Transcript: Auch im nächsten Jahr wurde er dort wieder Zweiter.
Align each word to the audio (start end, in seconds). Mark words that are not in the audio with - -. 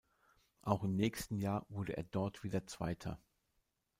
Auch 0.63 0.83
im 0.83 0.95
nächsten 0.95 1.37
Jahr 1.37 1.67
wurde 1.69 1.95
er 1.95 2.01
dort 2.03 2.43
wieder 2.43 2.65
Zweiter. 2.65 3.19